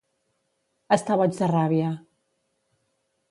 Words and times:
Està 0.95 1.17
boig 1.21 1.37
de 1.41 1.49
ràbia. 1.53 1.91